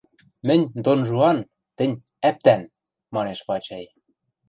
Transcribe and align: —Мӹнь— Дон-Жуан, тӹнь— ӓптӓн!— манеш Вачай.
—Мӹнь— 0.47 0.65
Дон-Жуан, 0.83 1.37
тӹнь— 1.77 2.01
ӓптӓн!— 2.29 2.61
манеш 3.15 3.39
Вачай. 3.47 3.85